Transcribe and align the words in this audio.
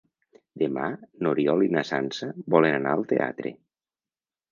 Demà 0.59 0.85
n'Oriol 1.25 1.61
i 1.65 1.69
na 1.75 1.83
Sança 1.89 2.29
volen 2.55 2.79
anar 2.79 2.95
al 2.95 3.05
teatre. 3.13 3.53